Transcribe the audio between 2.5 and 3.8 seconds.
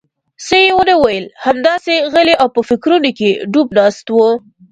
په فکرونو کې ډوب